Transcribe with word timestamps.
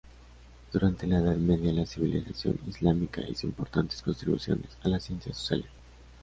Durante 0.73 1.05
la 1.05 1.19
Edad 1.19 1.35
Media, 1.35 1.71
la 1.71 1.85
civilización 1.85 2.57
islámica 2.67 3.21
hizo 3.21 3.45
importantes 3.45 4.01
contribuciones 4.01 4.75
a 4.83 4.89
las 4.89 5.03
ciencias 5.03 5.37
sociales. 5.37 5.69